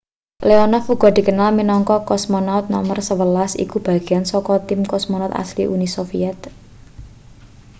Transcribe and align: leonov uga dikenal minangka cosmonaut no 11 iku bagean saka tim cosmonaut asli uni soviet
leonov 0.49 0.85
uga 0.93 1.09
dikenal 1.17 1.49
minangka 1.59 1.95
cosmonaut 2.09 2.65
no 2.71 2.79
11 2.85 3.63
iku 3.63 3.77
bagean 3.85 4.25
saka 4.31 4.53
tim 4.67 4.81
cosmonaut 4.91 5.33
asli 5.43 5.63
uni 5.75 5.87
soviet 5.95 6.39